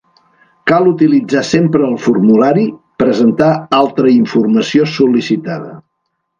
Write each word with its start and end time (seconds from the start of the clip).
Cal 0.69 0.87
utilitzar 0.91 1.43
sempre 1.49 1.85
el 1.89 1.93
formulari 2.07 2.65
"presentar 3.03 3.53
altra 3.83 4.13
informació 4.17 4.91
sol·licitada". 4.99 5.75